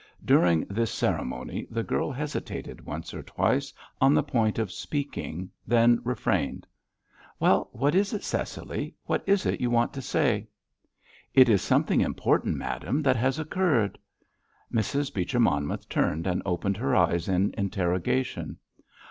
During 0.25 0.61
this 0.65 0.89
ceremony 0.91 1.67
the 1.69 1.83
girl 1.83 2.11
hesitated 2.11 2.87
once 2.87 3.13
or 3.13 3.21
twice 3.21 3.71
on 4.01 4.15
the 4.15 4.23
point 4.23 4.57
of 4.57 4.71
speaking, 4.71 5.51
then 5.67 6.01
refrained. 6.03 6.65
"Well, 7.39 7.69
what 7.71 7.93
is 7.93 8.11
it, 8.11 8.23
Cecily? 8.23 8.95
What 9.05 9.23
is 9.27 9.45
it 9.45 9.61
you 9.61 9.69
want 9.69 9.93
to 9.93 10.01
say?" 10.01 10.47
"It 11.35 11.49
is 11.49 11.61
something 11.61 12.01
important, 12.01 12.57
madame, 12.57 13.03
that 13.03 13.15
has 13.15 13.37
occurred." 13.37 13.99
Mrs. 14.73 15.13
Beecher 15.13 15.39
Monmouth 15.39 15.87
turned 15.87 16.25
and 16.25 16.41
opened 16.47 16.77
her 16.77 16.95
eyes 16.95 17.29
in 17.29 17.53
interrogation. 17.55 18.57